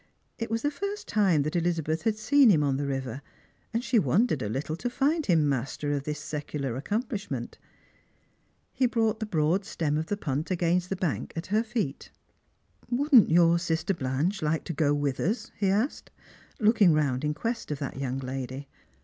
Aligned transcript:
It 0.39 0.49
was 0.49 0.63
the 0.63 0.71
first 0.71 1.07
time 1.07 1.43
that 1.43 1.55
Elizabeth 1.55 2.01
had 2.01 2.17
seen 2.17 2.49
him 2.49 2.63
on 2.63 2.77
the 2.77 2.87
river, 2.87 3.21
and 3.71 3.83
she 3.83 3.99
wondered 3.99 4.41
a 4.41 4.49
little 4.49 4.75
to 4.77 4.89
find 4.89 5.27
him 5.27 5.47
master 5.47 5.91
of 5.91 6.05
this 6.05 6.19
Becular 6.19 6.75
accomplishment. 6.75 7.59
He 8.73 8.87
brought 8.87 9.19
the 9.19 9.27
broad 9.27 9.63
stem 9.63 9.99
of 9.99 10.07
the 10.07 10.17
punt 10.17 10.49
against 10.49 10.89
the 10.89 10.95
bank 10.95 11.33
at 11.35 11.45
her 11.53 11.61
feet." 11.61 12.09
Wouldn't 12.89 13.29
your 13.29 13.59
sister 13.59 13.93
Blanche 13.93 14.41
like 14.41 14.63
to 14.63 14.73
go 14.73 14.91
with 14.95 15.19
us?" 15.19 15.51
he 15.59 15.67
asked. 15.69 16.09
Strangers 16.09 16.31
and 16.31 16.65
Pilgrims. 16.65 16.79
30 16.79 16.89
lo'ilving 16.89 16.95
round 16.95 17.23
in 17.23 17.33
quest 17.35 17.69
of 17.69 17.77
that 17.77 17.93
youag 17.93 18.23
lady. 18.23 18.67